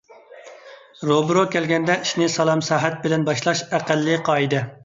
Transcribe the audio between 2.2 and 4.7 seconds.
سالام- سەھەت بىلەن باشلاش ئەقەللىي قائىدە.